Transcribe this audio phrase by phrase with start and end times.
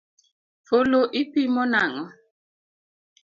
[0.67, 2.05] Fulu ipimo nang’o?